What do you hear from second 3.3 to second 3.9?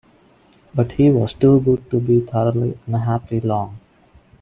long.